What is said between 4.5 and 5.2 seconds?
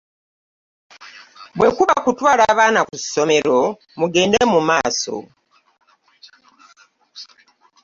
mu maaso.